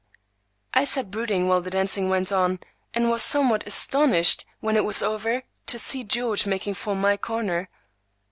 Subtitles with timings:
[0.73, 2.57] I sat brooding while the dancing went on,
[2.91, 7.69] and was somewhat astonished, when it was over, to see George making for my corner.